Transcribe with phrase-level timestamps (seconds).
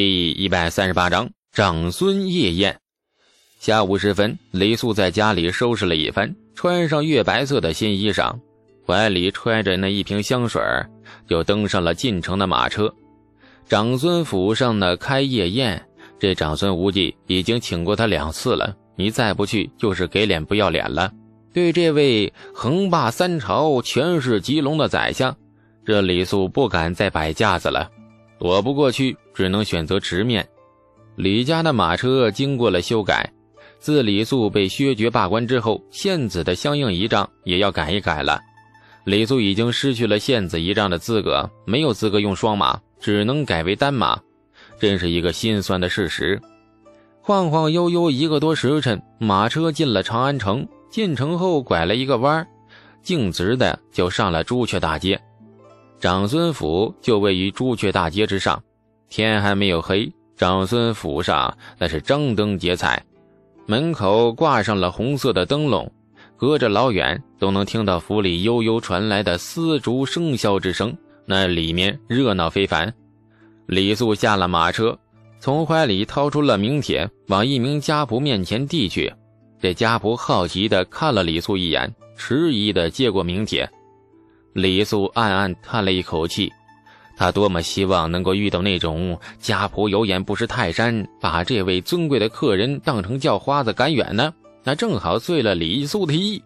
[0.00, 2.78] 第一百三十八章长孙夜宴。
[3.58, 8.32] 下午时分，李素在家里收拾了一番，穿上月白色的新衣裳，
[8.86, 10.62] 怀里揣着那一瓶香水，
[11.28, 12.94] 就登上了进城的马车。
[13.68, 15.84] 长孙府上的开夜宴，
[16.16, 21.12] 这长孙无忌已经请过他两次了，你再不去就是给脸不要脸了。
[21.52, 25.36] 对这位横霸三朝、权势极隆的宰相，
[25.84, 27.90] 这李素不敢再摆架子了。
[28.38, 30.44] 躲不过去，只能选择直面。
[31.14, 33.32] 李家的马车经过了修改，
[33.78, 38.40] 自李素被削爵罢官之后，献子的相应仪仗也要改一改了。
[39.04, 44.20] 李素已经失去了献子仪仗的资格，没有资格用双马，只能改为单马，
[44.80, 46.40] 真是一个心酸的事实。
[47.20, 50.66] 晃晃悠悠一个多时辰，马车进了长安城。
[50.90, 52.44] 进城后拐了一个弯，
[53.04, 55.20] 径直的就上了朱雀大街。
[56.00, 58.60] 长孙府就位于朱雀大街之上，
[59.08, 63.02] 天还没有黑，长孙府上那是张灯结彩，
[63.66, 65.90] 门口挂上了红色的灯笼，
[66.36, 72.92] 隔着老远都能听到府里悠悠传来的丝竹笙箫之声，那里面热闹非凡。
[73.66, 74.98] 李素下了马车，
[75.40, 79.12] 从怀里掏出了名帖，往一名家仆面前递去。
[79.60, 83.68] 这家仆好奇地看了李素一眼，迟疑地接过名帖。
[84.52, 86.52] 李素暗暗叹了一口气，
[87.18, 94.32] 他多么希望能够遇到那种家仆有眼不识泰山，把这位尊贵的客人当成叫花子赶远呢？
[94.62, 96.40] 那正好遂了李素的意。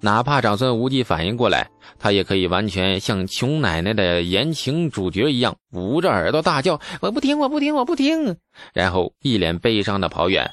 [0.00, 8.36] 哪怕长孙无忌反应过来，他也可以完全像穷奶奶的言情主角一样，捂着耳朵大叫：“我不听，我不听，我不听！”
[8.74, 10.50] 然后一脸悲伤地跑远。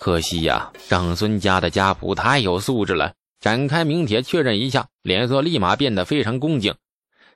[0.00, 3.12] 可惜呀，长孙家的家仆太有素质了。
[3.38, 6.74] 展开名帖确认一下，脸色立马变得非常恭敬，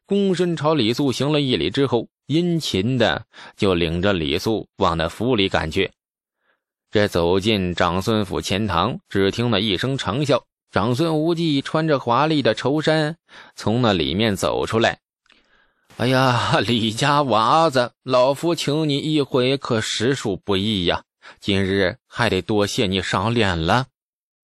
[0.07, 3.27] 躬身朝李素行了一礼之后，殷勤的
[3.57, 5.91] 就领着李素往那府里赶去。
[6.91, 13.17] 这走进长孙府前堂，只听了一声长啸，长孙无忌穿着华丽的绸衫
[13.57, 15.01] 从那里面走出来。
[15.97, 21.03] 哎呀，李家娃子，老夫请你一回可实属不易呀，
[21.41, 23.87] 今日还得多谢你赏脸了。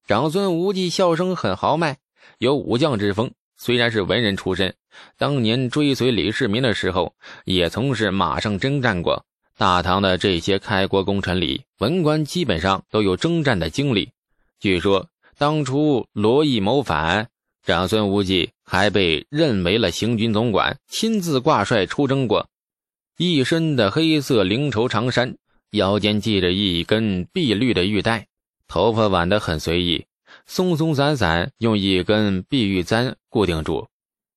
[0.08, 1.98] 长孙无忌笑声很豪迈，
[2.38, 3.30] 有武将之风。
[3.64, 4.74] 虽然是文人出身，
[5.16, 7.14] 当年追随李世民的时候，
[7.44, 9.24] 也从事马上征战过。
[9.56, 14.10] 大唐的这些开国功臣里，文官基本上都有征战的经历。
[14.58, 15.08] 据说
[15.38, 17.28] 当初罗毅谋反，
[17.64, 22.48] 长孙无忌还被任为了行军总管，亲自挂帅出征过。
[23.16, 25.36] 一身的黑色绫绸长衫，
[25.70, 28.26] 腰间系着一根碧绿的玉带。
[28.66, 30.04] 头发挽得很随意，
[30.46, 33.88] 松松散散，用一根碧玉簪固定住。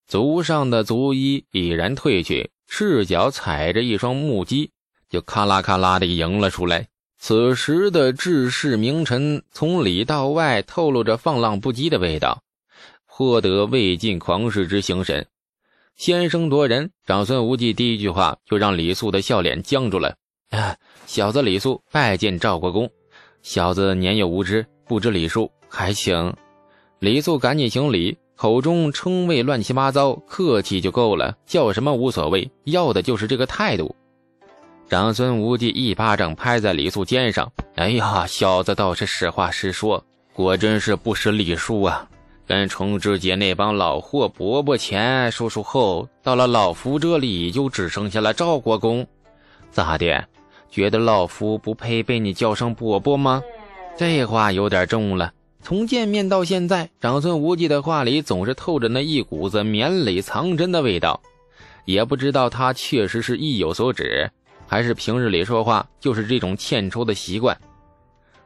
[0.08, 4.70] 足上的足衣已然褪去，赤脚踩着一双木屐，
[5.10, 6.88] 就咔啦咔啦的迎了出来。
[7.18, 12.44] 此时的志士名臣，从里到外透露着放浪不羁的味道，
[13.08, 15.26] 颇得魏晋狂士之形神。
[15.96, 20.18] 先声夺人，长孙无忌第一句话就让李素的笑脸僵住了。
[20.50, 20.76] 啊，
[21.08, 22.88] 小子李素拜见赵国公。
[23.42, 26.34] 小子年幼无知，不知礼数，还行
[27.00, 33.96] 李素赶紧行礼，口中称谓乱七八糟，客气就够了，叫什么无所谓，要的就是这个态度。
[34.88, 42.08] 长孙无忌一巴掌拍在李素肩上，哎呀，小子倒是实话实说，果真是不识礼数啊！
[42.48, 49.06] 跟重之节那帮老货伯伯前说说后，到了老夫这里就只剩下了赵国公，
[49.72, 50.24] 咋的？
[50.70, 53.42] 觉得老夫不配被你叫声伯伯吗？
[53.98, 55.32] 这话有点重了。
[55.66, 61.20] 从见面到现在，长孙无忌的话里总是透着那一股子绵里藏针的味道。
[61.86, 64.30] 也不知道他确实是意有所指，
[64.68, 67.60] 还是平日里说话就是这种欠抽的习惯。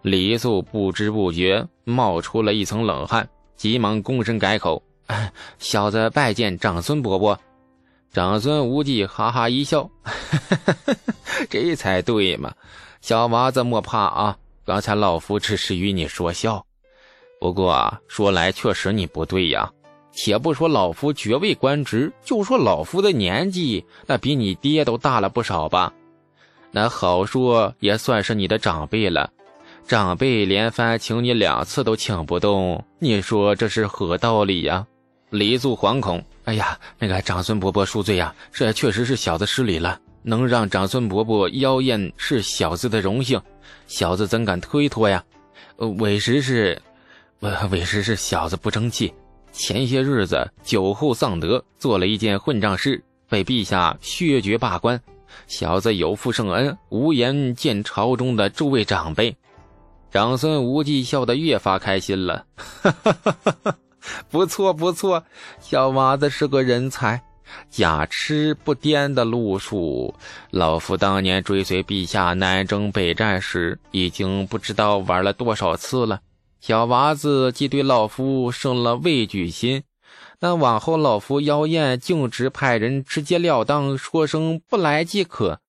[0.02, 3.28] 李素不知不觉冒出了一层冷汗，
[3.58, 4.82] 急忙躬身改口
[5.60, 7.38] ：“小子拜见长孙伯伯。”
[8.14, 9.90] 长孙无忌哈哈一笑，
[11.52, 12.54] 这才对嘛，
[13.02, 14.38] 小娃子莫怕啊！
[14.66, 16.66] 刚才老夫只是与你说笑，
[17.40, 19.72] 不过说来确实你不对呀。
[20.12, 25.94] 且不说老夫爵位官职，就说老夫的年纪，那比你爹都大了不少吧？
[26.72, 29.32] 那好说也算是你的长辈了，
[29.88, 34.86] 长辈连番请你两次都请不动，你说这是何道理呀？
[35.30, 36.22] 李素惶恐。
[36.44, 40.00] 哎呀，那个长孙伯伯恕罪呀，这确实是小子失礼了。
[40.22, 43.42] 能让长孙伯伯妖艳是小子的荣幸，
[43.88, 45.24] 小子怎敢推脱呀？
[45.78, 46.82] 委实是，
[47.42, 49.14] 委实是小子不争气。
[49.52, 55.00] 前些日子酒后丧德，做了一件混账事，被陛下削爵罢官。
[55.48, 59.36] 小子有负圣恩，无颜见朝中的诸位长辈。
[60.12, 63.78] 长孙无忌笑得越发开心了，哈哈哈哈哈！
[64.30, 65.24] 不错不错，
[65.60, 67.22] 小娃子是个人才。
[67.70, 70.14] 假痴不颠的路数，
[70.52, 76.20] 老夫当年追随陛下南征北战时，已经不知道玩了多少次了。
[76.62, 79.84] 小娃子既对老夫生了畏惧心，
[80.40, 85.62] 那往后老夫妖艳径直派人直截了当说声不来即可。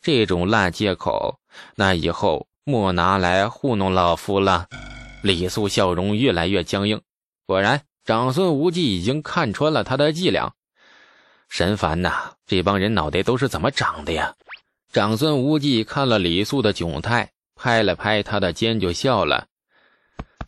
[0.00, 1.38] 这种烂借口，
[1.76, 4.66] 那以后莫拿来糊弄老夫了。
[5.22, 7.00] 李素笑容越来越僵硬，
[7.46, 10.54] 果然，长孙无忌已经看穿了他的伎俩。
[11.48, 12.32] 神烦呐！
[12.46, 14.34] 这帮人脑袋都是怎么长的呀？
[14.92, 19.46] 长孙无忌看了李素的窘态，拍了拍他的肩，就笑了。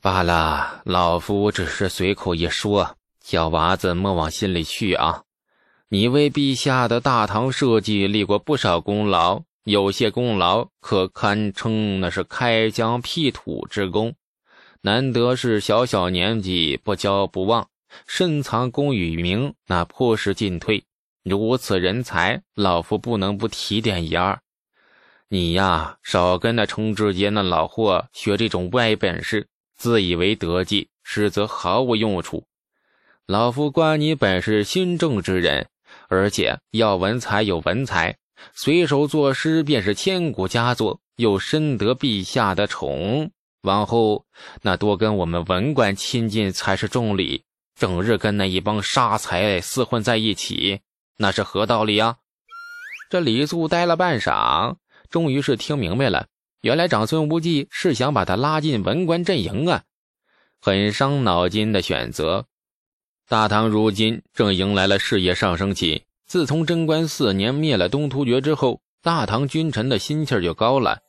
[0.02, 5.22] 罢了，老夫只是随口一说，小娃子莫往心里去啊。
[5.90, 14.12] 你为陛下的大唐社稷立过不少功劳，有些功劳可堪称那是开疆辟土之功。
[14.80, 17.68] 难得是小小年纪不骄不忘，
[18.08, 20.82] 深藏功与名，那颇是进退。
[21.22, 24.40] 如此人才，老夫不能不提点一二。
[25.28, 29.46] 你呀，少跟那程志杰那老货学这种歪本事，
[29.82, 32.44] 自以为得计，实则毫无用处。
[33.26, 35.66] 老夫观你本是心正之人，
[36.06, 38.16] 而且要文才有文才，
[38.54, 43.32] 随手作诗便是千古佳作，又深得陛下的宠。
[43.62, 44.24] 往后
[44.60, 47.42] 那多跟我们文官亲近才是重礼，
[47.74, 50.78] 整日跟那一帮杀财厮混在一起。
[51.16, 52.18] 那是何道理啊？
[53.10, 54.76] 这李素呆了半晌，
[55.10, 56.28] 终于是听明白了。
[56.62, 59.82] 原来长孙无忌是想把他拉进文官阵营啊，
[60.60, 62.46] 很伤脑筋的选择。
[63.28, 66.04] 大唐如今正迎来了事业上升期。
[66.24, 71.00] 自从贞观四年灭了东突厥之后，大唐君臣的心气儿就高了。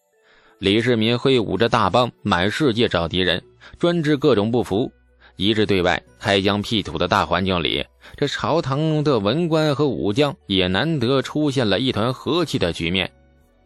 [0.57, 3.43] 李世民挥舞着大棒，满世界找敌人，
[3.77, 4.91] 专治各种不服。
[5.35, 7.85] 一致对外开疆辟土的大环境里，
[8.17, 13.11] 这朝堂的文官和武将也难得出现了一团和气的局面。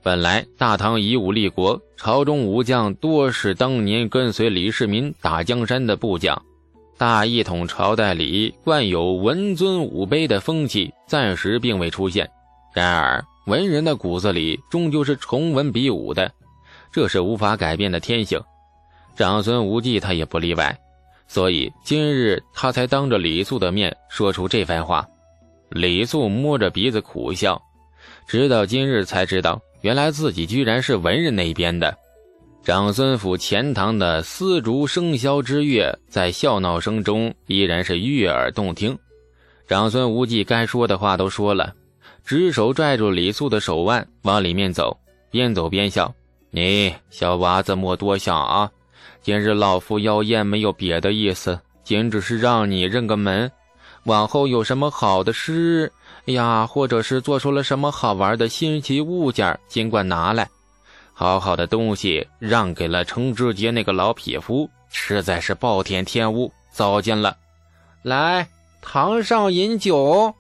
[0.08, 6.42] 本来大唐以武立国，朝中武将多是当年跟随李世民打江山的部将，
[6.98, 12.26] 大一统朝代里惯有文尊武卑的风气暂时并未出现。
[12.74, 16.32] 然而文人的骨子里终究是崇文比武的，
[16.90, 18.42] 这是无法改变的天性。
[19.18, 20.74] 长孙无忌他也不例外。
[21.28, 25.06] 所以今日他才当着李素的面说出这番话。
[25.68, 27.62] 李素摸着鼻子苦笑，
[28.26, 31.96] 直到今日才知道，原来自己居然是文人那边的。
[32.64, 38.98] 长孙府钱塘的丝竹笙箫之乐，在笑闹声中依然是悦耳动听。
[39.68, 41.74] 长孙无忌该说的话都说了，
[42.26, 44.98] 执手拽住李素的手腕往里面走，
[45.32, 46.14] 边走边笑
[46.52, 48.70] ：“你小娃子莫多想啊。”
[49.22, 53.50] 今日老夫妖艳没有别的意思，仅只是让你认个门。
[54.08, 55.92] 往后有什么好的诗
[56.26, 60.50] 呀，或者是做出了什么好玩的新奇物件，尽管拿来。
[61.14, 67.36] 好好的东西让给了程志杰那个老匹夫，实在是暴殄天物，糟践了。
[68.02, 68.48] 来，
[68.82, 70.34] 堂上饮酒。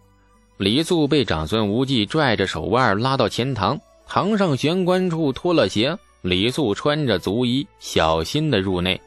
[0.55, 3.77] 李素被长孙无忌拽着手腕拉到前堂，
[4.07, 5.97] 堂上玄关处脱了鞋。
[6.21, 8.99] 李素穿着足衣，小心的入内。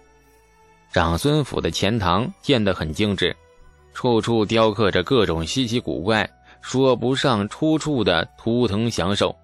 [0.93, 3.35] 长孙府的前堂建得很精致，
[3.93, 6.29] 处处雕刻着各种稀奇古怪、
[6.61, 9.35] 说不上出处的图腾祥兽。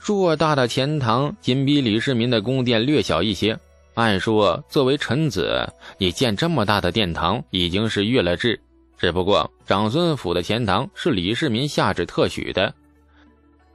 [0.00, 3.58] 偌大的前堂仅比李世民的宫殿略小一些。
[3.94, 5.68] 按说，作为臣子，
[5.98, 8.58] 你建这么大的殿堂已经是越了制。
[8.96, 12.72] 只不过，长孙府的前堂是李世民下旨特许的。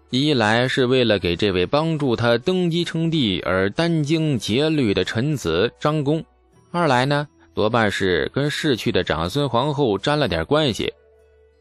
[0.10, 6.24] 一来是为了给这位帮助他登基称帝而殚精竭虑的臣子张公，
[6.72, 10.94] 二来呢，多半是跟逝去的长孙皇后沾了点关系。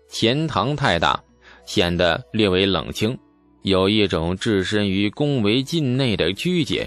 [0.08, 1.22] 钱塘太大，
[1.64, 3.16] 显得略为冷清，
[3.62, 6.84] 有一种置身于宫闱境内的拘谨。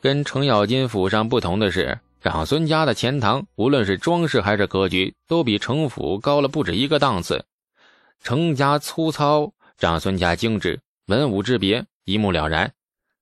[0.00, 7.44] 跟程咬金府上不同的是，长孙家的钱塘，无论是装饰还是格局，都比程府高了不止一个档次。
[8.22, 9.52] 程家粗糙。
[9.76, 12.72] 长孙家精致，文武之别一目了然。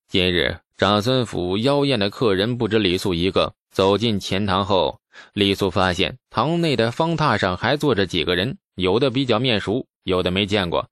[0.09, 3.53] 今日长孙府妖艳的客人不止李素一个。
[3.71, 4.99] 走进前堂后，
[5.33, 10.89] 李素发现堂内的方榻上还坐着几个人，有的比较面熟，有的没见过。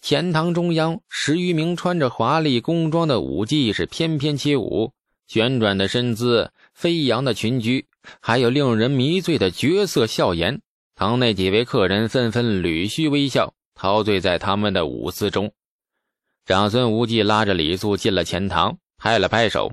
[0.00, 4.92] 前堂中央，十余名穿着华丽宫装的舞伎是翩翩起舞，
[5.26, 7.84] 旋转的身姿，飞扬的裙裾，
[8.20, 10.60] 还有令人迷醉的绝色笑颜。
[10.94, 13.52] 堂内几位客人纷纷捋须微笑。
[13.74, 15.52] 陶醉在他们的舞姿中，
[16.44, 19.72] 长孙无忌拉着李素进了钱塘，拍了拍手，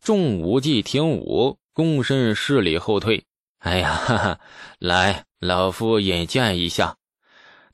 [0.00, 3.24] 众舞伎停舞，躬身施礼后退。
[3.58, 4.40] 哎呀，哈哈，
[4.78, 6.96] 来，老夫引荐一下。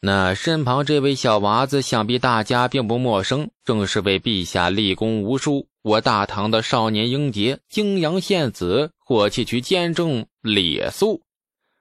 [0.00, 11.22] 那身旁这位小娃子，想必大家并不陌生，正是为陛下立功无数，我大唐的少年英杰，泾阳县子，火器区监正李肃。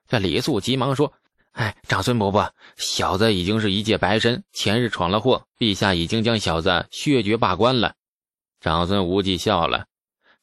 [0.08, 1.12] 这李肃急忙说
[1.52, 7.94] ：“哎，长孙伯伯，小子已经是一介白身，前日闯了祸，陛下已经将小子削爵罢官了。”
[8.60, 9.86] 长孙无忌笑了：“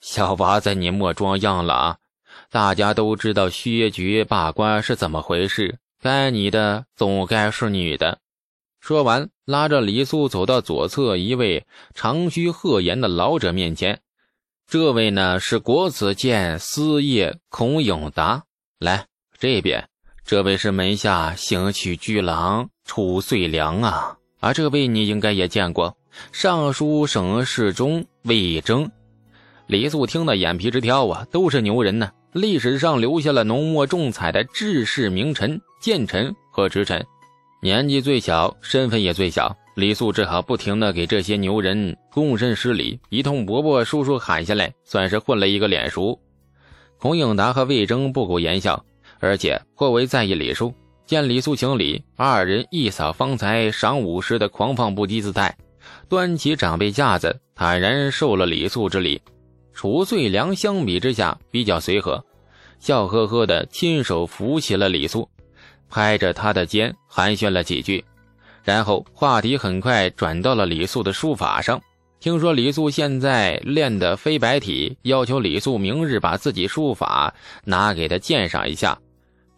[0.03, 1.98] 小娃子，你莫装样了啊！
[2.51, 8.19] 大家都知道薛局罢官是怎么回事。”该你的总该是你的。
[8.81, 14.01] 说完，拉着李素走到左侧一位长须鹤颜的老者面前。
[14.67, 18.43] 这位呢是国子监司业孔永达。
[18.79, 19.05] 来
[19.39, 19.88] 这边，
[20.25, 24.17] 这位是门下刑区居郎楚遂良啊。
[24.41, 25.95] 啊，这位你应该也见过，
[26.33, 28.91] 尚书省侍中魏征。
[29.74, 32.12] 李素听得眼皮直跳啊，都是牛人呢。
[32.32, 37.03] 历史上留下了浓墨重彩的治世名臣、谏臣和直臣，
[37.60, 39.51] 年纪最小，身份也最小。
[39.74, 46.22] 李素只好不停的给这些牛人躬身施礼，一通伯伯叔叔喊下来，算是混了一个脸熟。
[47.00, 48.86] 孔颖达和魏征不苟言笑，
[49.20, 50.72] 而且颇为在意礼数。
[51.08, 55.58] 见李素行礼，二人一扫方才赏武时的狂放不羁姿态，
[56.08, 59.20] 端起长辈架子，坦然受了李素之礼。
[59.74, 62.24] 楚遂良相比之下比较随和，
[62.80, 65.27] 笑呵呵的亲手扶起了李素，
[65.89, 68.03] 拍着他的肩寒暄了几句，
[68.63, 71.82] 然后话题很快转到了李素的书法上。
[72.20, 77.34] 听说李素现在练得飞白体，要求李素明日把自己书法
[77.65, 78.98] 拿给他鉴赏一下。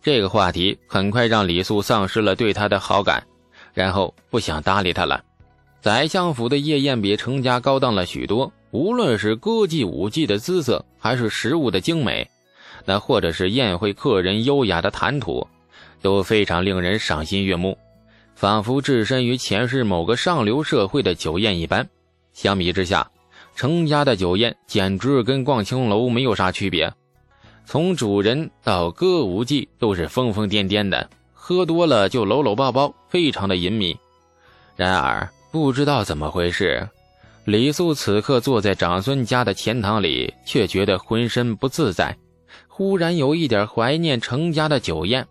[0.02, 3.24] 这个话题很快让李素丧失了对他的好感，
[3.74, 5.24] 然后不想搭理他了。
[5.80, 8.52] 宰相府的夜宴比程家高档了许多。
[8.72, 12.30] 无论是歌妓舞妓的姿色，还是食物的精美，
[12.84, 15.48] 那或者是宴会客人优雅的谈吐，
[16.02, 17.78] 都非常令人赏心悦目，
[18.36, 21.88] 仿佛置身于前世某个上流社会的酒宴一般。
[22.34, 23.10] 相比之下，
[23.56, 26.94] 程家的酒宴简直跟逛青楼没有啥区别，
[27.66, 33.96] 从主人到歌舞伎都是疯疯癫癫的，喝多了就搂搂抱抱，非常的淫靡。
[34.76, 36.86] 然而，不知道怎么回事。
[37.46, 42.18] 李素此刻坐在长孙家的钱塘里，却觉得浑身不自在，
[42.68, 45.28] 忽然有一点怀念程家的酒宴。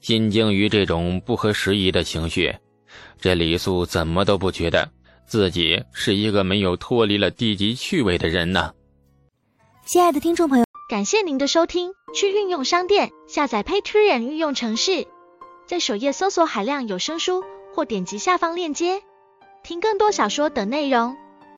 [0.00, 2.56] 心惊于这种不合时宜的情绪，
[3.20, 4.90] 这李素怎么都不觉得
[5.26, 8.72] 自己是一个没有脱离了低级趣味的人呢？
[9.84, 15.06] 亲爱的听众朋友，感谢您的收听，去运用商店下载 Patreon 运用城市，
[15.66, 17.44] 在首页搜索海量有声书，
[17.74, 19.02] 或点击下方链接
[19.62, 21.14] 听更多小说等内容。